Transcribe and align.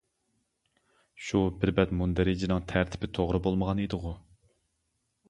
شۇ 1.25 1.41
بىر 1.63 1.71
بەت 1.79 1.93
مۇندەرىجىنىڭ 1.99 2.65
تەرتىپى 2.73 3.11
توغرا 3.19 3.43
بولمىغان 3.49 3.83
ئىدىغۇ! 3.85 4.15